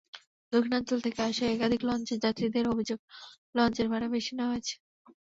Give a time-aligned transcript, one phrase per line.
[0.53, 2.99] দক্ষিণাঞ্চল থেকে আসা একাধিক লঞ্চের যাত্রীদের অভিযোগ,
[3.55, 4.75] লঞ্চের ভাড়া বেশি নেওয়া হয়েছে।